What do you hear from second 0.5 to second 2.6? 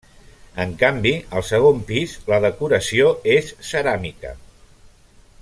En canvi, al segon pis, la